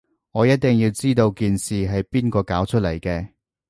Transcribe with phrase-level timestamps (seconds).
[0.31, 3.33] 我一定要知道件事係邊個搞出嚟嘅